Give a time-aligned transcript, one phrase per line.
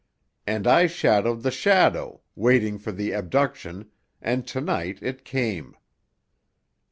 [0.47, 5.77] And I shadowed the shadow, waiting for the abduction, and to night it came.